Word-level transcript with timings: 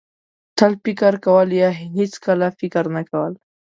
تل 0.57 0.71
فکر 0.83 1.13
کول 1.25 1.47
یا 1.61 1.69
هېڅکله 1.97 2.47
فکر 2.59 2.83
نه 2.95 3.01
کول. 3.09 3.33